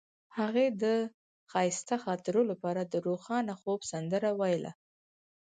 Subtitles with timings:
[0.37, 0.85] هغې د
[1.51, 4.71] ښایسته خاطرو لپاره د روښانه خوب سندره ویله.